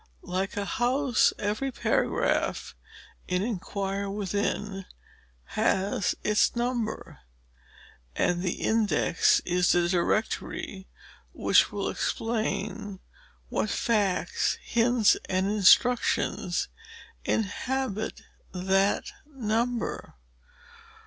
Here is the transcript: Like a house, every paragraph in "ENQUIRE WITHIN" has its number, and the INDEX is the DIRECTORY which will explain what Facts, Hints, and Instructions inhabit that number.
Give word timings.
Like 0.23 0.57
a 0.57 0.65
house, 0.65 1.31
every 1.37 1.71
paragraph 1.71 2.75
in 3.27 3.43
"ENQUIRE 3.43 4.09
WITHIN" 4.09 4.85
has 5.43 6.15
its 6.23 6.55
number, 6.55 7.19
and 8.15 8.41
the 8.41 8.59
INDEX 8.63 9.41
is 9.41 9.71
the 9.73 9.87
DIRECTORY 9.87 10.87
which 11.33 11.71
will 11.71 11.87
explain 11.87 12.99
what 13.49 13.69
Facts, 13.69 14.57
Hints, 14.63 15.17
and 15.29 15.45
Instructions 15.45 16.67
inhabit 17.23 18.23
that 18.51 19.11
number. 19.27 20.15